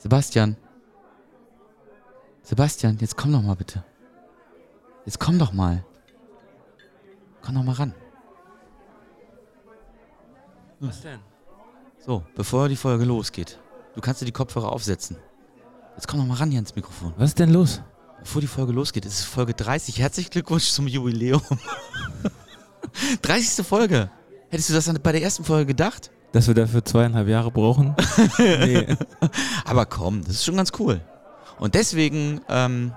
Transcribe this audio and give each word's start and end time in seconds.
Sebastian. 0.00 0.56
Sebastian, 2.42 2.96
jetzt 3.00 3.16
komm 3.16 3.32
doch 3.32 3.42
mal 3.42 3.54
bitte. 3.54 3.84
Jetzt 5.04 5.20
komm 5.20 5.38
doch 5.38 5.52
mal. 5.52 5.84
Komm 7.42 7.54
doch 7.54 7.62
mal 7.62 7.74
ran. 7.74 7.94
Was 10.80 11.02
denn? 11.02 11.20
So, 11.98 12.24
bevor 12.34 12.70
die 12.70 12.76
Folge 12.76 13.04
losgeht. 13.04 13.58
Du 13.94 14.00
kannst 14.00 14.22
dir 14.22 14.26
die 14.26 14.32
Kopfhörer 14.32 14.72
aufsetzen. 14.72 15.18
Jetzt 15.96 16.08
komm 16.08 16.20
doch 16.20 16.26
mal 16.26 16.34
ran 16.34 16.50
hier 16.50 16.60
ins 16.60 16.74
Mikrofon. 16.74 17.12
Was 17.18 17.30
ist 17.30 17.38
denn 17.38 17.52
los? 17.52 17.82
Bevor 18.20 18.40
die 18.40 18.46
Folge 18.46 18.72
losgeht, 18.72 19.04
es 19.04 19.20
ist 19.20 19.24
Folge 19.24 19.52
30. 19.52 19.98
Herzlichen 19.98 20.30
Glückwunsch 20.30 20.70
zum 20.70 20.86
Jubiläum. 20.86 21.42
30. 23.22 23.66
Folge. 23.66 24.10
Hättest 24.48 24.70
du 24.70 24.74
das 24.74 24.90
bei 25.02 25.12
der 25.12 25.22
ersten 25.22 25.44
Folge 25.44 25.66
gedacht? 25.66 26.10
Dass 26.32 26.46
wir 26.46 26.54
dafür 26.54 26.84
zweieinhalb 26.84 27.26
Jahre 27.28 27.50
brauchen? 27.50 27.94
nee. 28.38 28.86
Aber 29.64 29.84
komm, 29.86 30.20
das 30.22 30.34
ist 30.36 30.44
schon 30.44 30.56
ganz 30.56 30.70
cool. 30.78 31.00
Und 31.58 31.74
deswegen 31.74 32.40
ähm, 32.48 32.92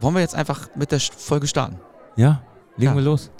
wollen 0.00 0.14
wir 0.14 0.20
jetzt 0.20 0.34
einfach 0.34 0.68
mit 0.74 0.90
der 0.92 1.00
Folge 1.00 1.46
starten. 1.46 1.78
Ja, 2.16 2.42
legen 2.76 2.92
Ja. 2.92 2.96
wir 2.96 3.02
los. 3.02 3.30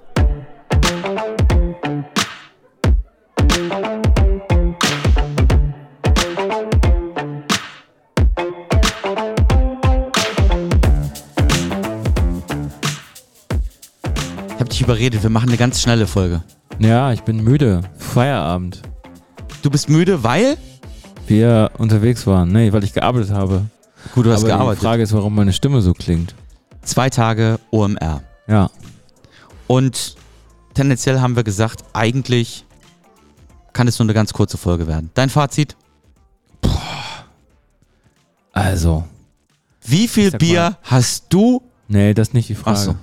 Ich 14.46 14.54
habe 14.60 14.68
dich 14.68 14.80
überredet, 14.80 15.22
wir 15.22 15.30
machen 15.30 15.48
eine 15.48 15.56
ganz 15.58 15.80
schnelle 15.80 16.06
Folge. 16.06 16.42
Ja, 16.78 17.12
ich 17.12 17.22
bin 17.22 17.42
müde. 17.42 17.82
Feierabend. 17.98 18.82
Du 19.62 19.70
bist 19.70 19.88
müde, 19.88 20.22
weil? 20.22 20.56
Wir 21.26 21.70
unterwegs 21.78 22.26
waren. 22.26 22.52
Nee, 22.52 22.72
weil 22.72 22.84
ich 22.84 22.92
gearbeitet 22.92 23.30
habe. 23.30 23.66
Gut, 24.14 24.26
du 24.26 24.32
hast 24.32 24.40
Aber 24.40 24.48
gearbeitet. 24.48 24.80
die 24.82 24.84
Frage 24.84 25.02
ist, 25.02 25.12
warum 25.14 25.34
meine 25.34 25.52
Stimme 25.52 25.80
so 25.80 25.94
klingt. 25.94 26.34
Zwei 26.82 27.08
Tage 27.08 27.58
OMR. 27.70 28.22
Ja. 28.46 28.70
Und 29.66 30.16
tendenziell 30.74 31.20
haben 31.20 31.36
wir 31.36 31.44
gesagt, 31.44 31.84
eigentlich 31.94 32.66
kann 33.72 33.88
es 33.88 33.98
nur 33.98 34.04
eine 34.04 34.12
ganz 34.14 34.32
kurze 34.34 34.58
Folge 34.58 34.86
werden. 34.86 35.10
Dein 35.14 35.30
Fazit? 35.30 35.76
Also. 38.52 39.04
Wie 39.82 40.08
viel 40.08 40.30
Bier 40.32 40.60
mal- 40.60 40.76
hast 40.82 41.26
du? 41.30 41.62
Nee, 41.88 42.14
das 42.14 42.28
ist 42.28 42.34
nicht 42.34 42.48
die 42.48 42.54
Frage. 42.54 42.78
Ach 42.78 42.82
so. 42.82 42.94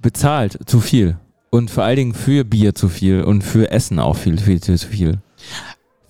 Bezahlt 0.00 0.58
zu 0.68 0.80
viel. 0.80 1.16
Und 1.50 1.70
vor 1.70 1.84
allen 1.84 1.96
Dingen 1.96 2.14
für 2.14 2.44
Bier 2.44 2.74
zu 2.74 2.88
viel 2.88 3.22
und 3.22 3.42
für 3.42 3.70
Essen 3.70 3.98
auch 3.98 4.16
viel, 4.16 4.36
viel, 4.38 4.60
viel 4.60 4.78
zu 4.78 4.86
viel. 4.88 5.18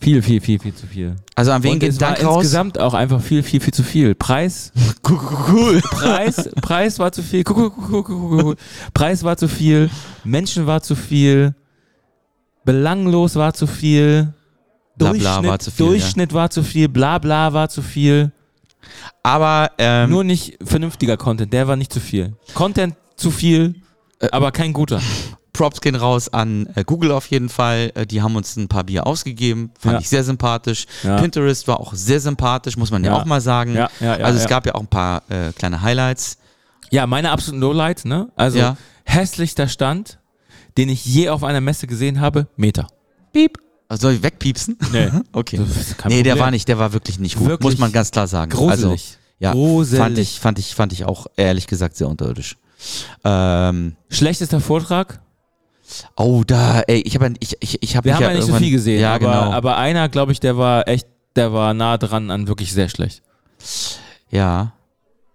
Viel, 0.00 0.22
viel, 0.22 0.40
viel, 0.40 0.58
viel 0.60 0.74
zu 0.74 0.86
viel. 0.86 1.16
Also 1.34 1.50
an 1.50 1.62
wen 1.64 1.78
geht 1.80 1.90
es 1.90 2.00
war 2.00 2.10
Dank 2.10 2.24
raus? 2.24 2.36
insgesamt 2.36 2.78
auch 2.78 2.94
einfach 2.94 3.20
viel, 3.20 3.42
viel, 3.42 3.60
viel 3.60 3.72
zu 3.74 3.82
viel. 3.82 4.14
Preis, 4.14 4.72
Cool. 5.08 5.80
Preis, 5.80 6.48
Preis 6.60 6.98
war 6.98 7.10
zu 7.10 7.22
viel. 7.22 7.42
Guck, 7.42 7.74
guck, 7.74 7.88
guck, 7.88 8.06
guck. 8.06 8.56
Preis 8.94 9.24
war 9.24 9.36
zu 9.36 9.48
viel. 9.48 9.90
Menschen 10.24 10.66
war 10.66 10.82
zu 10.82 10.94
viel. 10.94 11.54
Belanglos 12.64 13.34
war 13.36 13.54
zu 13.54 13.66
viel. 13.66 14.32
Bla, 14.96 15.12
bla 15.12 15.36
Durchschnitt, 15.40 15.50
war 15.50 15.58
zu 15.58 15.70
viel, 15.70 15.86
Durchschnitt 15.86 16.32
war 16.32 16.50
zu 16.50 16.62
viel. 16.62 16.88
Bla 16.88 17.18
bla 17.18 17.52
war 17.52 17.68
zu 17.68 17.82
viel. 17.82 18.32
Aber 19.22 19.70
ähm, 19.78 20.10
Nur 20.10 20.24
nicht 20.24 20.58
vernünftiger 20.62 21.16
Content. 21.16 21.52
Der 21.52 21.66
war 21.68 21.76
nicht 21.76 21.92
zu 21.92 22.00
viel. 22.00 22.34
Content 22.54 22.94
zu 23.16 23.30
viel, 23.30 23.74
Äh, 23.74 23.87
aber 24.32 24.52
kein 24.52 24.72
guter. 24.72 25.00
Props 25.52 25.80
gehen 25.80 25.96
raus 25.96 26.28
an 26.28 26.68
äh, 26.76 26.84
Google 26.84 27.10
auf 27.10 27.26
jeden 27.26 27.48
Fall. 27.48 27.90
Äh, 27.94 28.06
die 28.06 28.22
haben 28.22 28.36
uns 28.36 28.56
ein 28.56 28.68
paar 28.68 28.84
Bier 28.84 29.06
ausgegeben. 29.06 29.72
Fand 29.78 29.94
Ja. 29.94 30.00
ich 30.00 30.08
sehr 30.08 30.22
sympathisch. 30.22 30.86
Ja. 31.02 31.20
Pinterest 31.20 31.66
war 31.66 31.80
auch 31.80 31.94
sehr 31.94 32.20
sympathisch, 32.20 32.76
muss 32.76 32.90
man 32.92 33.02
ja, 33.02 33.10
Ja. 33.12 33.20
auch 33.20 33.24
mal 33.24 33.40
sagen. 33.40 33.74
Ja, 33.74 33.90
ja, 33.98 34.18
ja, 34.18 34.24
also 34.24 34.38
es 34.38 34.46
gab 34.46 34.66
ja 34.66 34.74
auch 34.76 34.80
ein 34.80 34.86
paar 34.86 35.22
äh, 35.30 35.52
kleine 35.52 35.82
Highlights. 35.82 36.38
Ja, 36.90 37.06
meine 37.08 37.30
absoluten 37.32 37.60
Lowlights, 37.60 38.04
ne? 38.04 38.28
Also 38.36 38.58
Ja. 38.58 38.76
hässlichster 39.04 39.66
Stand, 39.66 40.18
den 40.76 40.88
ich 40.90 41.04
je 41.04 41.28
auf 41.30 41.42
einer 41.42 41.60
Messe 41.60 41.86
gesehen 41.88 42.20
habe, 42.20 42.46
Meter. 42.56 42.86
Piep. 43.32 43.58
Also 43.88 44.02
soll 44.02 44.12
ich 44.14 44.22
wegpiepsen? 44.22 44.78
Nee. 44.92 45.10
Okay. 45.32 45.60
Nee, 46.06 46.22
der 46.22 46.38
war 46.38 46.50
nicht, 46.52 46.68
der 46.68 46.78
war 46.78 46.92
wirklich 46.92 47.18
nicht 47.18 47.36
gut, 47.36 47.48
Wirklich 47.48 47.70
muss 47.72 47.78
man 47.78 47.90
ganz 47.90 48.10
klar 48.12 48.26
sagen. 48.28 48.52
Also, 48.52 48.66
Gruselig. 48.90 49.18
ja, 49.40 49.52
Gruselig. 49.52 49.98
fand 50.00 50.18
ich, 50.18 50.38
fand 50.40 50.58
ich, 50.58 50.74
fand 50.74 50.92
ich 50.92 51.04
auch 51.04 51.26
ehrlich 51.36 51.66
gesagt 51.66 51.96
sehr 51.96 52.08
unterirdisch. 52.08 52.56
Ähm, 53.24 53.96
Schlechtester 54.08 54.60
Vortrag? 54.60 55.20
oh, 56.16 56.42
da, 56.46 56.80
ey, 56.80 57.00
ich 57.00 57.14
habe, 57.14 57.32
ich, 57.40 57.56
ich, 57.60 57.82
ich 57.82 57.96
habe 57.96 58.04
Wir 58.06 58.14
haben 58.16 58.22
ja 58.22 58.34
nicht 58.34 58.46
so 58.46 58.54
viel 58.54 58.70
gesehen, 58.70 59.00
Ja, 59.00 59.14
aber, 59.14 59.26
genau. 59.26 59.52
aber 59.52 59.76
einer, 59.78 60.08
glaube 60.08 60.32
ich, 60.32 60.40
der 60.40 60.58
war 60.58 60.86
echt, 60.86 61.08
der 61.34 61.52
war 61.52 61.72
nah 61.74 61.96
dran 61.96 62.30
an 62.30 62.46
wirklich 62.46 62.72
sehr 62.72 62.88
schlecht. 62.88 63.22
ja. 64.30 64.72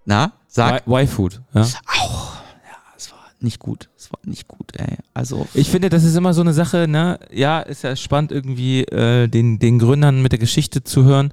Na, 0.06 0.34
sag. 0.48 0.86
Y-Food, 0.86 1.42
ja. 1.53 1.62
Auch. 1.62 2.34
Ja, 2.36 2.78
es 2.98 3.09
war 3.12 3.20
nicht 3.40 3.58
gut. 3.59 3.90
Es 3.98 4.12
war 4.12 4.20
nicht 4.26 4.50
gut, 4.50 4.76
ey. 4.78 4.98
Also. 5.14 5.48
Ich 5.53 5.70
finde, 5.70 5.88
das 5.90 6.03
ist 6.03 6.16
immer 6.16 6.34
so 6.34 6.42
eine 6.42 6.52
Sache, 6.53 6.90
ne? 6.90 7.20
Ja, 7.32 7.62
ist 7.62 7.84
ja 7.84 7.96
spannend 7.96 8.34
irgendwie 8.34 8.82
äh, 8.84 9.28
den, 9.30 9.59
den 9.59 9.80
Gründern 9.80 10.22
mit 10.22 10.34
der 10.34 10.40
Geschichte 10.40 10.84
zu 10.84 11.06
hören, 11.06 11.32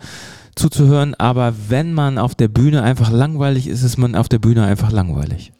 zuzuhören, 0.54 1.14
aber 1.16 1.52
wenn 1.68 1.92
man 1.92 2.16
auf 2.16 2.36
der 2.36 2.46
Bühne 2.48 2.82
einfach 2.84 3.10
langweilig 3.10 3.66
ist, 3.66 3.82
ist 3.82 3.96
man 3.98 4.14
auf 4.14 4.28
der 4.28 4.38
Bühne 4.38 4.64
einfach 4.64 4.92
langweilig. 4.92 5.52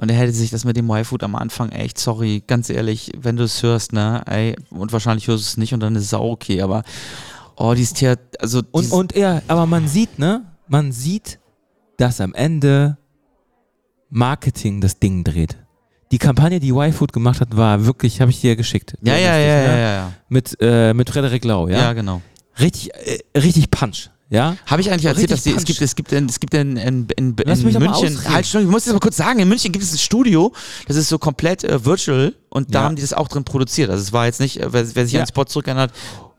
Und 0.00 0.10
er 0.10 0.16
hätte 0.16 0.32
sich 0.32 0.50
das 0.50 0.64
mit 0.64 0.76
dem 0.76 0.90
Y-Food 0.90 1.22
am 1.22 1.34
Anfang 1.34 1.70
echt, 1.70 1.98
sorry, 1.98 2.42
ganz 2.46 2.68
ehrlich, 2.68 3.12
wenn 3.16 3.36
du 3.36 3.44
es 3.44 3.62
hörst, 3.62 3.92
ne, 3.92 4.22
ey, 4.26 4.54
und 4.70 4.92
wahrscheinlich 4.92 5.28
hörst 5.28 5.44
du 5.44 5.48
es 5.48 5.56
nicht 5.56 5.72
und 5.72 5.80
dann 5.80 5.96
ist 5.96 6.04
es 6.04 6.14
auch 6.14 6.30
okay, 6.30 6.60
aber 6.60 6.82
oh, 7.56 7.72
dieses 7.74 7.94
Theater, 7.94 8.22
also 8.38 8.62
Und, 8.70 8.92
und 8.92 9.16
ja, 9.16 9.40
aber 9.48 9.66
man 9.66 9.88
sieht, 9.88 10.18
ne? 10.18 10.44
Man 10.68 10.92
sieht, 10.92 11.38
dass 11.96 12.20
am 12.20 12.34
Ende 12.34 12.98
Marketing 14.10 14.80
das 14.80 14.98
Ding 14.98 15.24
dreht. 15.24 15.56
Die 16.12 16.18
Kampagne, 16.18 16.60
die 16.60 16.70
Y-Food 16.70 17.12
gemacht 17.12 17.40
hat, 17.40 17.56
war 17.56 17.84
wirklich, 17.84 18.20
habe 18.20 18.30
ich 18.30 18.40
dir 18.40 18.54
geschickt. 18.56 18.96
ja, 19.02 19.16
ja, 19.16 19.18
ja, 19.18 19.32
Richtig, 19.36 19.46
ja, 19.48 19.72
ne? 19.72 19.80
ja, 19.80 19.92
ja, 19.94 20.12
Mit, 20.28 20.56
äh, 20.60 20.94
mit 20.94 21.10
Frederik 21.10 21.44
Lau, 21.44 21.68
ja, 21.68 21.78
ja. 21.78 21.92
genau. 21.94 22.20
Richtig, 22.60 22.94
äh, 22.94 23.18
richtig 23.38 23.70
Punch, 23.70 24.10
ja. 24.28 24.56
Habe 24.66 24.80
ich 24.82 24.90
eigentlich 24.90 25.04
erzählt, 25.04 25.30
dass 25.30 25.42
die, 25.44 25.52
es 25.52 25.64
gibt, 25.64 25.80
es 25.80 25.94
gibt, 25.94 26.12
in, 26.12 26.26
es 26.28 26.40
gibt 26.40 26.52
in, 26.54 26.76
in, 26.76 27.06
in, 27.16 27.34
in 27.36 27.78
München, 27.78 28.18
halt, 28.32 28.44
ich 28.46 28.54
muss 28.66 28.84
das 28.84 28.92
mal 28.92 28.98
kurz 29.00 29.16
sagen, 29.16 29.38
in 29.38 29.48
München 29.48 29.70
gibt 29.72 29.84
es 29.84 29.92
ein 29.92 29.98
Studio, 29.98 30.52
das 30.88 30.96
ist 30.96 31.08
so 31.08 31.18
komplett 31.18 31.62
äh, 31.64 31.84
virtual 31.84 32.34
und 32.48 32.74
da 32.74 32.80
Ja. 32.80 32.84
haben 32.86 32.96
die 32.96 33.02
das 33.02 33.12
auch 33.12 33.28
drin 33.28 33.44
produziert. 33.44 33.88
Also 33.90 34.02
es 34.02 34.12
war 34.12 34.26
jetzt 34.26 34.40
nicht, 34.40 34.58
äh, 34.60 34.72
wer, 34.72 34.94
wer 34.94 35.04
sich 35.04 35.12
Ja. 35.14 35.20
an 35.20 35.26
den 35.26 35.28
Spot 35.28 35.44
zurückerinnert, 35.44 35.92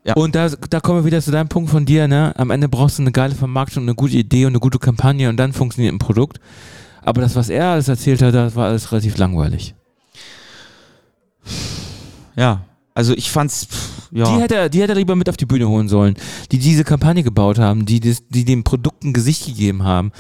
Ja. 0.03 0.14
Und 0.16 0.36
da, 0.36 0.50
da 0.50 0.80
kommen 0.80 1.00
wir 1.02 1.06
wieder 1.06 1.22
zu 1.22 1.31
deinem 1.31 1.50
Punkt 1.50 1.70
von 1.70 1.86
dir, 1.86 2.08
ne? 2.08 2.34
Am 2.38 2.50
Ende 2.50 2.70
brauchst 2.70 2.98
du 2.98 3.03
eine 3.03 3.12
geile 3.12 3.36
Vermarktung, 3.36 3.84
eine 3.84 3.96
gute 3.96 4.16
Idee 4.18 4.46
und 4.46 4.52
eine 4.52 4.59
gute 4.59 4.80
Kampagne 4.80 5.28
und 5.30 5.38
dann 5.38 5.52
funktioniert 5.54 5.94
ein 5.94 6.00
Produkt. 6.00 6.40
Aber 7.02 7.22
das, 7.22 7.36
was 7.36 7.50
er 7.50 7.68
alles 7.72 7.88
erzählt 7.90 8.22
hat, 8.22 8.34
das 8.34 8.56
war 8.56 8.68
alles 8.68 8.92
relativ 8.92 9.18
langweilig. 9.18 9.75
ja, 12.36 12.62
also 12.94 13.14
ich 13.14 13.31
fand's, 13.31 13.66
pff, 13.66 13.87
ja. 14.12 14.25
Die, 14.25 14.41
hätte 14.41 14.56
er, 14.56 14.69
die 14.69 14.81
hätte 14.81 14.94
er 14.94 14.95
lieber 14.97 15.16
mit 15.16 15.29
auf 15.29 15.38
die 15.38 15.45
Bühne 15.45 15.68
holen 15.68 15.88
sollen, 15.90 16.16
die 16.51 16.57
diese 16.59 16.84
Kampagne 16.84 17.23
gebaut 17.23 17.59
haben, 17.59 17.85
die, 17.85 18.00
das, 18.00 18.23
die 18.29 18.45
dem 18.45 18.63
Produkt 18.63 19.03
ein 19.03 19.13
Gesicht 19.13 19.45
gegeben 19.45 19.84
haben. 19.84 20.12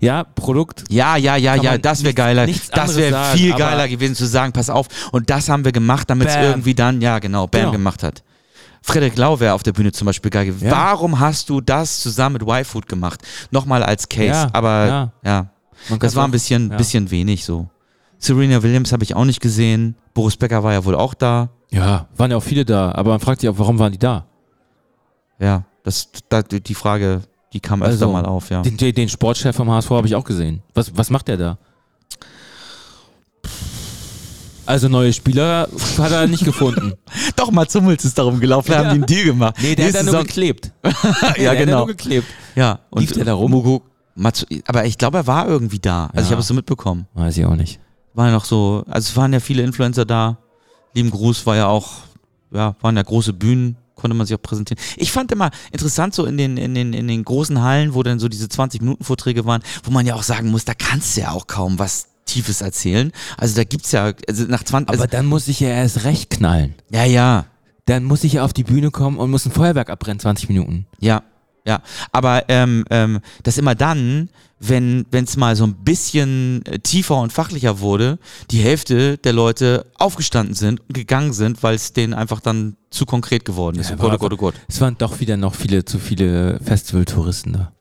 Ja, 0.00 0.24
Produkt. 0.24 0.84
Ja, 0.90 1.16
ja, 1.16 1.36
ja, 1.36 1.54
ja, 1.54 1.78
das 1.78 2.02
wäre 2.04 2.14
geiler. 2.14 2.46
Das 2.72 2.96
wäre 2.96 3.36
viel 3.36 3.54
geiler 3.54 3.88
gewesen 3.88 4.14
zu 4.14 4.26
sagen, 4.26 4.52
pass 4.52 4.70
auf. 4.70 4.88
Und 5.12 5.30
das 5.30 5.48
haben 5.48 5.64
wir 5.64 5.72
gemacht, 5.72 6.10
damit 6.10 6.28
es 6.28 6.36
irgendwie 6.36 6.74
dann, 6.74 7.00
ja 7.00 7.18
genau, 7.18 7.46
Bam 7.46 7.60
Genau. 7.60 7.72
gemacht 7.72 8.02
hat. 8.02 8.22
Frederik 8.82 9.16
Lau 9.16 9.40
wäre 9.40 9.54
auf 9.54 9.62
der 9.62 9.72
Bühne 9.72 9.92
zum 9.92 10.04
Beispiel 10.04 10.30
geil 10.30 10.44
gewesen. 10.44 10.66
Ja. 10.66 10.72
Warum 10.72 11.18
hast 11.18 11.48
du 11.48 11.62
das 11.62 12.00
zusammen 12.00 12.34
mit 12.34 12.42
Y-Food 12.42 12.86
gemacht? 12.86 13.22
Nochmal 13.50 13.82
als 13.82 14.10
Case. 14.10 14.28
Ja, 14.28 14.50
Aber 14.52 14.86
ja. 14.86 15.12
ja, 15.24 15.96
das 15.98 16.14
war 16.14 16.28
ein 16.28 16.30
bisschen, 16.30 16.68
bisschen 16.68 17.10
wenig 17.10 17.46
so. 17.46 17.68
Serena 18.18 18.62
Williams 18.62 18.92
habe 18.92 19.02
ich 19.02 19.14
auch 19.16 19.24
nicht 19.24 19.40
gesehen. 19.40 19.96
Boris 20.12 20.36
Becker 20.36 20.62
war 20.62 20.72
ja 20.74 20.84
wohl 20.84 20.94
auch 20.94 21.14
da. 21.14 21.48
Ja, 21.74 22.06
waren 22.16 22.30
ja 22.30 22.36
auch 22.36 22.42
viele 22.42 22.64
da, 22.64 22.92
aber 22.92 23.10
man 23.10 23.20
fragt 23.20 23.40
sich 23.40 23.50
auch, 23.50 23.58
warum 23.58 23.78
waren 23.78 23.92
die 23.92 23.98
da? 23.98 24.26
Ja, 25.38 25.64
das, 25.82 26.08
da, 26.28 26.42
die 26.42 26.74
Frage, 26.74 27.22
die 27.52 27.60
kam 27.60 27.82
öfter 27.82 27.92
Also, 27.92 28.12
mal 28.12 28.24
auf, 28.24 28.50
ja. 28.50 28.62
Den, 28.62 28.76
den 28.76 29.08
Sportchef 29.08 29.56
vom 29.56 29.70
HSV 29.70 29.90
habe 29.90 30.06
ich 30.06 30.14
auch 30.14 30.24
gesehen. 30.24 30.62
Was, 30.74 30.96
was 30.96 31.10
macht 31.10 31.28
der 31.28 31.36
da? 31.36 31.58
Also 34.66 34.88
neue 34.88 35.12
Spieler 35.12 35.68
hat 35.98 36.10
er 36.12 36.26
nicht 36.26 36.44
gefunden. 36.44 36.94
Doch, 37.36 37.50
Mats 37.50 37.74
Hummels 37.74 38.04
ist 38.04 38.16
darum 38.16 38.40
gelaufen, 38.40 38.70
da 38.70 38.76
Ja. 38.82 38.88
haben 38.88 38.88
die 38.90 38.94
einen 38.94 39.06
Deal 39.06 39.24
gemacht. 39.26 39.56
Nee, 39.60 39.74
der 39.74 39.86
hat 39.88 39.92
Nächste 39.92 39.98
da 39.98 40.02
nur 40.04 40.12
Saison- 40.12 40.26
geklebt. 40.26 40.72
ja, 40.84 41.32
der 41.36 41.50
hat 41.50 41.58
genau. 41.58 41.76
nur 41.78 41.86
geklebt. 41.88 42.26
Ja, 42.54 42.78
und 42.90 43.00
Lief 43.02 43.12
der 43.12 43.24
da 43.26 43.34
rum? 43.34 43.50
Mugo, 43.50 43.82
Matsu, 44.14 44.46
aber 44.66 44.86
ich 44.86 44.96
glaube, 44.96 45.18
er 45.18 45.26
war 45.26 45.46
irgendwie 45.48 45.80
da. 45.80 46.06
Also 46.06 46.16
Ja. 46.16 46.22
ich 46.22 46.30
habe 46.30 46.40
es 46.40 46.46
so 46.46 46.54
mitbekommen. 46.54 47.06
Weiß 47.12 47.36
ich 47.36 47.44
auch 47.44 47.56
nicht. 47.56 47.78
War 48.14 48.28
ja 48.28 48.32
noch 48.32 48.44
so, 48.46 48.84
also 48.88 49.06
es 49.10 49.16
waren 49.16 49.32
ja 49.34 49.40
viele 49.40 49.62
Influencer 49.62 50.06
da. 50.06 50.38
Lieben 50.94 51.10
Gruß 51.10 51.44
war 51.46 51.56
ja 51.56 51.66
auch, 51.66 51.92
ja, 52.52 52.76
waren 52.80 52.96
ja 52.96 53.02
große 53.02 53.32
Bühnen, 53.32 53.76
konnte 53.94 54.16
man 54.16 54.26
sich 54.26 54.36
auch 54.36 54.42
präsentieren. 54.42 54.82
Ich 54.96 55.12
fand 55.12 55.32
immer 55.32 55.50
interessant 55.72 56.14
so 56.14 56.24
in 56.24 56.36
den, 56.36 56.56
in 56.56 56.74
den, 56.74 56.92
in 56.92 57.08
den 57.08 57.24
großen 57.24 57.60
Hallen, 57.62 57.94
wo 57.94 58.02
dann 58.02 58.18
so 58.18 58.28
diese 58.28 58.46
20-Minuten-Vorträge 58.46 59.44
waren, 59.44 59.62
wo 59.82 59.90
man 59.90 60.06
ja 60.06 60.14
auch 60.14 60.22
sagen 60.22 60.50
muss, 60.50 60.64
da 60.64 60.74
kannst 60.74 61.16
du 61.16 61.22
ja 61.22 61.30
auch 61.32 61.46
kaum 61.46 61.78
was 61.78 62.08
Tiefes 62.26 62.60
erzählen. 62.60 63.12
Also 63.36 63.56
da 63.56 63.64
gibt's 63.64 63.92
ja, 63.92 64.12
also 64.28 64.44
nach 64.44 64.62
20, 64.62 64.88
Aber 64.88 65.02
also, 65.02 65.10
dann 65.10 65.26
muss 65.26 65.48
ich 65.48 65.60
ja 65.60 65.68
erst 65.68 66.04
recht 66.04 66.30
knallen. 66.30 66.74
ja, 66.90 67.04
ja, 67.04 67.46
Dann 67.86 68.04
muss 68.04 68.24
ich 68.24 68.34
ja 68.34 68.44
auf 68.44 68.52
die 68.52 68.64
Bühne 68.64 68.90
kommen 68.90 69.18
und 69.18 69.30
muss 69.30 69.44
ein 69.46 69.52
Feuerwerk 69.52 69.90
abbrennen, 69.90 70.20
20 70.20 70.48
Minuten. 70.48 70.86
ja. 71.00 71.22
Ja, 71.66 71.82
aber 72.12 72.44
ähm, 72.48 72.84
ähm, 72.90 73.20
das 73.42 73.56
immer 73.56 73.74
dann, 73.74 74.28
wenn 74.58 75.06
es 75.12 75.36
mal 75.36 75.56
so 75.56 75.64
ein 75.64 75.74
bisschen 75.76 76.64
äh, 76.66 76.78
tiefer 76.78 77.16
und 77.16 77.32
fachlicher 77.32 77.80
wurde, 77.80 78.18
die 78.50 78.60
Hälfte 78.60 79.16
der 79.18 79.32
Leute 79.32 79.86
aufgestanden 79.96 80.54
sind 80.54 80.80
und 80.80 80.94
gegangen 80.94 81.32
sind, 81.32 81.62
weil 81.62 81.74
es 81.74 81.92
denen 81.92 82.12
einfach 82.14 82.40
dann 82.40 82.76
zu 82.90 83.06
konkret 83.06 83.44
geworden 83.44 83.78
ist. 83.78 83.90
Ja, 83.90 83.96
oh 83.96 84.00
Gott, 84.00 84.12
oh 84.14 84.18
Gott, 84.18 84.32
oh 84.34 84.36
Gott. 84.36 84.54
Es 84.68 84.80
waren 84.80 84.96
doch 84.98 85.20
wieder 85.20 85.36
noch 85.36 85.54
viele, 85.54 85.84
zu 85.84 85.98
viele 85.98 86.60
Festivaltouristen 86.60 87.52
da. 87.54 87.72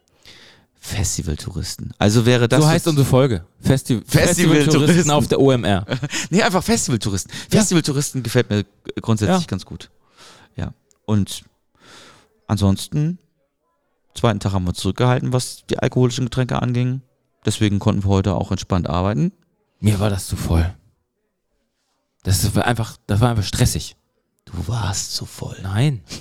Festivaltouristen. 0.80 1.94
Also 1.98 2.26
wäre 2.26 2.50
das. 2.50 2.62
so 2.62 2.68
heißt 2.68 2.88
unsere 2.88 3.06
Folge. 3.08 3.46
Festi 3.62 4.02
Festivaltouristen. 4.06 4.56
Festivaltouristen 4.82 5.12
auf 5.12 5.28
der 5.28 5.40
OMR. 5.40 5.86
Nee, 6.30 6.42
einfach 6.44 6.64
Festivaltouristen. 6.64 7.32
Festivaltouristen 7.50 8.22
gefällt 8.24 8.50
mir 8.50 8.66
grundsätzlich 9.02 9.42
Ja. 9.42 9.48
ganz 9.48 9.66
gut. 9.66 9.90
Ja. 10.58 10.74
Und 11.06 11.44
ansonsten, 12.48 13.18
zweiten 14.14 14.40
Tag 14.40 14.54
haben 14.54 14.64
wir 14.66 14.70
uns 14.70 14.80
zurückgehalten, 14.80 15.34
was 15.34 15.66
die 15.70 15.80
alkoholischen 15.80 16.26
Getränke 16.26 16.62
anging. 16.62 17.02
Deswegen 17.46 17.80
konnten 17.80 18.04
wir 18.04 18.10
heute 18.10 18.36
auch 18.36 18.52
entspannt 18.52 18.90
arbeiten. 18.90 19.32
Mir 19.80 20.00
war 20.00 20.10
das 20.10 20.28
zu 20.28 20.36
voll. 20.36 20.74
Das 22.24 22.56
war 22.56 22.66
einfach, 22.66 22.98
das 23.08 23.20
war 23.20 23.30
einfach 23.30 23.44
stressig. 23.44 23.98
Du 24.46 24.54
warst 24.68 25.14
zu 25.14 25.26
voll. 25.26 25.58
Nein. 25.62 26.02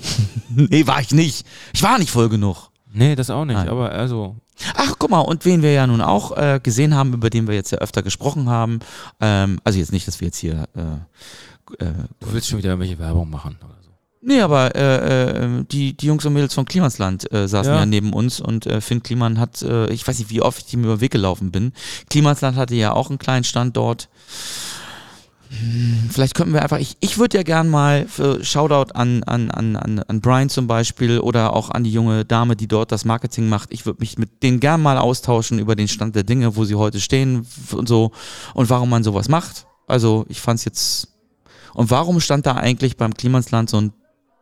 Nee, 0.54 0.86
war 0.86 1.00
ich 1.00 1.12
nicht. 1.12 1.46
Ich 1.72 1.82
war 1.82 1.98
nicht 1.98 2.10
voll 2.10 2.28
genug. 2.28 2.70
Nee, 2.92 3.14
das 3.14 3.30
auch 3.30 3.46
nicht. 3.46 3.56
Nein. 3.56 3.70
Aber 3.70 3.90
also, 3.90 4.36
Ach, 4.76 4.94
guck 4.98 5.10
mal, 5.10 5.20
und 5.20 5.44
wen 5.44 5.62
wir 5.62 5.72
ja 5.72 5.86
nun 5.86 6.00
auch 6.00 6.36
äh, 6.36 6.60
gesehen 6.62 6.94
haben, 6.94 7.12
über 7.14 7.30
den 7.30 7.46
wir 7.48 7.54
jetzt 7.54 7.72
ja 7.72 7.78
öfter 7.78 8.02
gesprochen 8.02 8.48
haben. 8.48 8.80
Ähm, 9.20 9.60
also 9.64 9.78
jetzt 9.78 9.92
nicht, 9.92 10.06
dass 10.06 10.20
wir 10.20 10.28
jetzt 10.28 10.38
hier. 10.38 10.68
Äh, 10.76 11.84
äh, 11.84 11.92
du 12.20 12.32
willst 12.32 12.48
schon 12.48 12.58
wieder 12.58 12.70
irgendwelche 12.70 12.98
Werbung 12.98 13.30
machen 13.30 13.58
oder 13.64 13.78
so. 13.82 13.91
Nee, 14.22 14.40
aber 14.40 14.74
äh, 14.74 15.34
äh, 15.34 15.64
die, 15.70 15.96
die 15.96 16.06
Jungs 16.06 16.24
und 16.24 16.32
Mädels 16.32 16.54
von 16.54 16.64
Klimansland 16.64 17.30
äh, 17.32 17.46
saßen 17.46 17.72
ja. 17.72 17.80
Ja. 17.80 17.86
neben 17.86 18.12
uns 18.12 18.40
und 18.40 18.66
äh, 18.66 18.80
Finn 18.80 19.02
Kliman 19.02 19.38
hat, 19.38 19.62
äh, 19.62 19.90
ich 19.92 20.06
weiß 20.06 20.18
nicht, 20.18 20.30
wie 20.30 20.40
oft 20.40 20.66
ich 20.66 20.72
ihm 20.72 20.84
über 20.84 20.96
den 20.96 21.00
Weg 21.00 21.12
gelaufen 21.12 21.50
bin. 21.50 21.72
Klimansland 22.08 22.56
hatte 22.56 22.74
ja 22.74 22.92
auch 22.92 23.10
einen 23.10 23.18
kleinen 23.18 23.44
Standort. 23.44 24.08
Hm, 25.48 26.08
Vielleicht 26.10 26.34
könnten 26.34 26.54
wir 26.54 26.62
einfach, 26.62 26.78
ich, 26.78 26.96
ich 27.00 27.18
würde 27.18 27.36
ja 27.36 27.42
gern 27.42 27.68
mal 27.68 28.06
für 28.08 28.42
Shoutout 28.42 28.92
an, 28.94 29.22
an, 29.24 29.50
an, 29.50 29.76
an, 29.76 29.98
an 29.98 30.20
Brian 30.20 30.48
zum 30.48 30.66
Beispiel 30.66 31.18
oder 31.18 31.54
auch 31.54 31.70
an 31.70 31.84
die 31.84 31.92
junge 31.92 32.24
Dame, 32.24 32.56
die 32.56 32.68
dort 32.68 32.90
das 32.90 33.04
Marketing 33.04 33.48
macht. 33.48 33.72
Ich 33.72 33.84
würde 33.84 34.00
mich 34.00 34.18
mit 34.18 34.42
denen 34.42 34.60
gern 34.60 34.80
mal 34.80 34.96
austauschen 34.98 35.58
über 35.58 35.76
den 35.76 35.88
Stand 35.88 36.16
der 36.16 36.24
Dinge, 36.24 36.56
wo 36.56 36.64
sie 36.64 36.74
heute 36.74 37.00
stehen 37.00 37.46
und 37.72 37.88
so 37.88 38.12
und 38.54 38.70
warum 38.70 38.88
man 38.88 39.04
sowas 39.04 39.28
macht. 39.28 39.66
Also 39.86 40.24
ich 40.28 40.40
fand 40.40 40.58
es 40.60 40.64
jetzt. 40.64 41.08
Und 41.74 41.90
warum 41.90 42.20
stand 42.20 42.46
da 42.46 42.54
eigentlich 42.54 42.96
beim 42.96 43.14
Klimansland 43.14 43.70
so 43.70 43.78
ein 43.78 43.92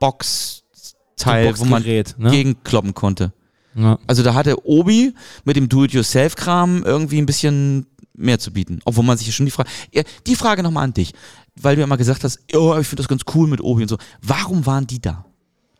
Boxteil, 0.00 1.56
wo 1.58 1.64
man 1.66 1.84
ne? 1.84 2.04
gegenkloppen 2.30 2.94
konnte? 2.94 3.32
ja. 3.76 3.98
Also 4.08 4.24
da 4.24 4.34
hatte 4.34 4.66
Obi 4.66 5.14
mit 5.44 5.56
dem 5.56 5.68
Do-it-yourself-Kram 5.68 6.82
irgendwie 6.82 7.18
ein 7.18 7.26
bisschen 7.26 7.86
mehr 8.14 8.38
zu 8.38 8.52
bieten. 8.52 8.80
Obwohl 8.84 9.04
man 9.04 9.16
sich 9.16 9.28
ja 9.28 9.32
schon 9.32 9.46
die 9.46 9.52
Frage, 9.52 9.70
Ja, 9.92 10.02
die 10.26 10.34
Frage 10.34 10.62
nochmal 10.62 10.84
an 10.84 10.94
dich, 10.94 11.12
weil 11.54 11.76
du 11.76 11.82
immer 11.82 11.96
gesagt 11.96 12.24
hast, 12.24 12.40
oh, 12.54 12.76
ich 12.78 12.86
finde 12.86 13.02
das 13.02 13.08
ganz 13.08 13.22
cool 13.34 13.48
mit 13.48 13.60
Obi 13.60 13.82
und 13.82 13.88
so. 13.88 13.98
Warum 14.20 14.66
waren 14.66 14.86
die 14.86 15.00
da? 15.00 15.24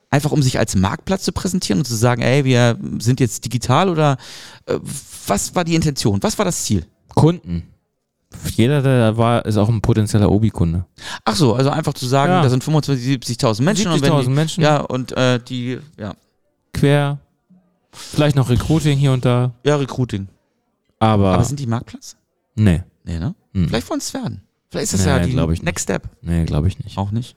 Einfach 0.09 0.33
um 0.33 0.43
sich 0.43 0.59
als 0.59 0.75
Marktplatz 0.75 1.23
zu 1.23 1.33
präsentieren 1.33 1.81
und 1.81 1.85
zu 1.85 1.95
sagen, 1.95 2.23
ey, 2.23 2.45
wir 2.45 2.79
sind 2.99 3.21
jetzt 3.21 3.45
digital 3.45 3.89
oder 3.89 4.17
äh, 4.67 4.79
was 5.27 5.55
war 5.55 5.65
die 5.65 5.75
Intention? 5.77 6.23
Was 6.23 6.39
war 6.39 6.45
das 6.45 6.65
Ziel? 6.65 6.87
Kunden. 7.15 7.69
Jeder, 8.55 8.81
der 8.83 9.11
da 9.13 9.17
war, 9.17 9.45
ist 9.45 9.57
auch 9.57 9.69
ein 9.69 9.81
potenzieller 9.81 10.31
Obi-Kunde. 10.31 10.85
Ach 11.25 11.35
so, 11.35 11.55
also 11.55 11.71
einfach 11.71 11.95
zu 11.95 12.07
sagen, 12.07 12.33
Ja. 12.33 12.43
da 12.43 12.49
sind 12.49 12.63
25.000, 12.65 13.23
70.000 13.23 13.63
Menschen 13.63 13.91
und 13.91 14.01
wenn 14.03 14.13
70.000 14.13 14.23
die, 14.25 14.29
Menschen. 14.31 14.63
ja 14.63 14.81
und 14.81 15.13
äh, 15.17 15.41
die 15.41 15.79
ja, 15.99 16.15
Quer. 16.73 17.19
Vielleicht 17.93 18.37
noch 18.37 18.49
Recruiting 18.49 18.99
hier 18.99 19.13
und 19.13 19.25
da. 19.25 19.53
ja 19.65 19.75
Recruiting. 19.77 20.29
Aber, 21.01 21.33
Aber 21.35 21.45
sind 21.45 21.59
die 21.61 21.67
Marktplatz? 21.67 22.17
nee. 22.55 22.83
Nee, 23.05 23.19
ne? 23.19 23.35
Hm. 23.55 23.67
Vielleicht 23.69 23.89
wollen 23.89 23.99
es 24.01 24.13
werden. 24.13 24.43
Vielleicht 24.69 24.85
ist 24.85 24.93
das 24.95 25.01
Nee, 25.01 25.11
ja 25.11 25.19
die 25.21 25.35
nicht. 25.51 25.63
Next 25.65 25.85
Step. 25.85 26.07
Nee, 26.21 26.45
glaube 26.45 26.69
ich 26.69 26.79
nicht. 26.79 26.99
Auch 26.99 27.11
nicht. 27.11 27.35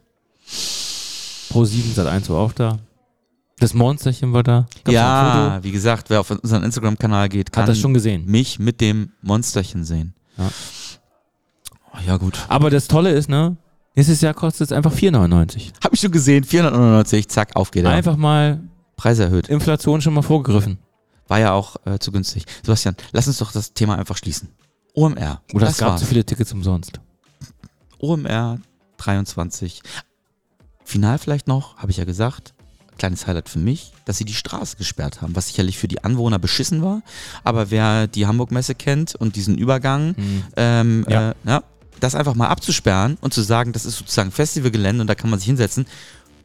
Pro 1.50 1.64
7 1.66 1.94
seit 1.94 2.06
1 2.08 2.30
war 2.30 2.38
auch 2.40 2.52
da. 2.52 2.80
Das 3.60 3.74
Monsterchen 3.74 4.34
war 4.34 4.44
da. 4.44 4.66
Gab's 4.84 4.94
ja, 4.94 5.60
wie 5.64 5.72
gesagt, 5.72 6.10
wer 6.10 6.20
auf 6.20 6.30
unseren 6.32 6.64
Instagram-Kanal 6.64 7.30
geht, 7.30 7.52
kann 7.52 7.64
Hat 7.64 7.70
das 7.70 7.80
schon 7.80 7.94
gesehen. 7.94 8.26
mich 8.26 8.60
mit 8.60 8.82
dem 8.82 9.12
Monsterchen 9.22 9.84
sehen. 9.86 10.14
Ja. 10.38 10.50
Oh, 12.06 12.08
ja, 12.10 12.18
gut. 12.18 12.38
Aber 12.48 12.70
das 12.70 12.88
Tolle 12.88 13.12
ist, 13.12 13.30
ne? 13.30 13.58
Nächstes 13.96 14.22
Jahr 14.22 14.34
kostet 14.34 14.68
es 14.68 14.72
einfach 14.72 14.94
4,99. 14.94 15.72
Hab 15.84 15.94
ich 15.94 16.00
schon 16.00 16.12
gesehen, 16.12 16.44
499, 16.44 17.28
zack, 17.30 17.56
auf 17.56 17.72
geht 17.72 17.86
er. 17.86 17.92
Einfach 17.92 18.18
mal 18.18 18.60
Preis 18.96 19.20
erhöht. 19.20 19.50
Inflation 19.50 20.02
schon 20.02 20.14
mal 20.14 20.22
vorgegriffen. 20.24 20.80
War 21.28 21.40
ja 21.40 21.54
auch 21.54 21.76
äh, 21.86 22.00
zu 22.00 22.12
günstig. 22.12 22.46
Sebastian, 22.64 22.96
lass 23.12 23.28
uns 23.28 23.38
doch 23.38 23.52
das 23.52 23.74
Thema 23.74 23.98
einfach 23.98 24.18
schließen. 24.18 24.50
OMR. 24.96 25.42
Oder 25.54 25.66
das 25.66 25.74
es 25.74 25.78
gab 25.80 25.90
war's. 25.92 26.02
zu 26.02 26.08
viele 26.08 26.26
Tickets 26.26 26.52
umsonst. 26.54 27.00
OMR 28.00 28.60
23. 28.98 29.82
Final 30.84 31.18
vielleicht 31.18 31.48
noch, 31.48 31.78
habe 31.78 31.92
ich 31.92 31.98
ja 31.98 32.04
gesagt. 32.04 32.54
Kleines 32.98 33.26
Highlight 33.26 33.50
für 33.50 33.58
mich, 33.60 33.92
dass 34.06 34.18
sie 34.18 34.26
die 34.26 34.36
Straße 34.36 34.78
gesperrt 34.78 35.22
haben, 35.22 35.36
was 35.36 35.48
sicherlich 35.48 35.80
für 35.80 35.88
die 35.88 36.04
Anwohner 36.04 36.38
beschissen 36.38 36.84
war. 36.84 37.02
Aber 37.44 37.72
wer 37.72 38.06
die 38.08 38.28
Hamburg-Messe 38.28 38.76
kennt 38.76 39.16
und 39.16 39.36
diesen 39.36 39.58
Übergang, 39.58 40.16
ähm, 40.58 41.06
Ja. 41.10 41.32
Äh, 41.32 41.36
ja, 41.46 41.64
das 42.04 42.16
einfach 42.16 42.36
mal 42.36 42.48
abzusperren 42.48 43.18
und 43.22 43.34
zu 43.34 43.42
sagen, 43.42 43.72
das 43.72 43.86
ist 43.86 43.98
sozusagen 43.98 44.32
Festivalgelände 44.32 45.02
und 45.02 45.08
da 45.08 45.16
kann 45.16 45.30
man 45.30 45.40
sich 45.40 45.48
hinsetzen, 45.48 45.86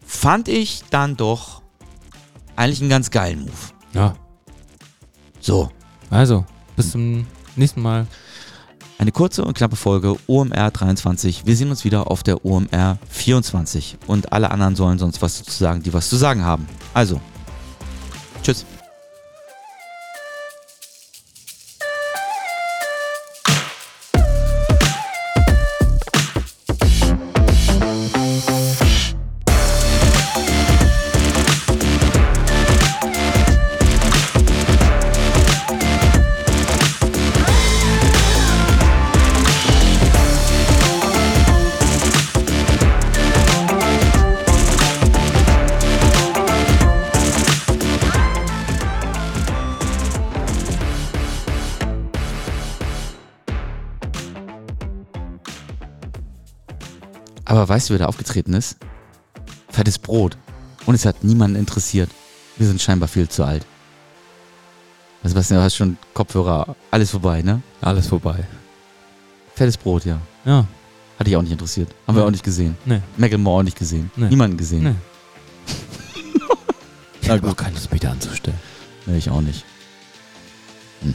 fand 0.06 0.48
ich 0.48 0.82
dann 0.90 1.16
doch 1.16 1.62
eigentlich 2.56 2.80
einen 2.80 2.90
ganz 2.90 3.10
geilen 3.10 3.40
Move. 3.40 3.52
Ja. 3.92 4.14
So, 5.40 5.70
Also, 6.10 6.44
bis 6.76 6.92
zum 6.92 7.26
nächsten 7.56 7.82
Mal. 7.82 8.06
eine 8.98 9.12
kurze 9.12 9.44
und 9.44 9.56
knappe 9.56 9.76
Folge 9.76 10.16
OMR 10.26 10.70
23. 10.70 11.46
Wir 11.46 11.56
sehen 11.56 11.70
uns 11.70 11.84
wieder 11.84 12.10
auf 12.10 12.22
der 12.22 12.44
OMR 12.44 12.98
24 13.08 13.98
und 14.06 14.32
alle 14.32 14.50
anderen 14.50 14.74
sollen 14.74 14.98
sonst 14.98 15.22
was 15.22 15.42
zu 15.42 15.52
sagen, 15.52 15.82
die 15.82 15.92
was 15.92 16.08
zu 16.08 16.16
sagen 16.16 16.44
haben. 16.44 16.66
Also, 16.94 17.20
tschüss. 18.42 18.64
Aber 57.68 57.74
weißt 57.74 57.90
du, 57.90 57.92
wer 57.92 57.98
da 57.98 58.06
aufgetreten 58.06 58.54
ist? 58.54 58.78
Fettes 59.68 59.98
Brot. 59.98 60.38
Und 60.86 60.94
es 60.94 61.04
hat 61.04 61.22
niemanden 61.22 61.54
interessiert. 61.58 62.08
Wir 62.56 62.66
sind 62.66 62.80
scheinbar 62.80 63.08
viel 63.10 63.28
zu 63.28 63.44
alt. 63.44 63.66
Also 65.22 65.36
was, 65.36 65.48
du 65.48 65.60
hast 65.60 65.76
schon 65.76 65.98
Kopfhörer, 66.14 66.74
alles 66.90 67.10
vorbei, 67.10 67.42
ne? 67.42 67.60
Alles 67.82 68.06
vorbei. 68.06 68.42
Fettes 69.54 69.76
Brot, 69.76 70.06
ja. 70.06 70.18
Ja. 70.46 70.66
Hat 71.18 71.26
dich 71.26 71.36
auch 71.36 71.42
nicht 71.42 71.52
interessiert. 71.52 71.90
Haben 72.06 72.16
wir 72.16 72.22
Nee. 72.22 72.28
auch 72.28 72.30
nicht 72.30 72.42
gesehen. 72.44 72.74
Nee. 72.86 73.02
Macklemore 73.18 73.58
auch 73.60 73.62
nicht 73.64 73.78
gesehen. 73.78 74.10
Nee. 74.16 74.28
Niemanden 74.30 74.56
gesehen. 74.56 74.84
Nee. 74.84 74.94
Ich 77.20 77.28
habe 77.28 77.46
auch 77.50 77.56
keine 77.56 77.74
Lust, 77.74 77.92
mich 77.92 78.00
da 78.00 78.12
anzustellen. 78.12 78.56
Nee, 79.04 79.18
ich 79.18 79.28
auch 79.28 79.42
nicht. 79.42 79.62
Hm. 81.02 81.12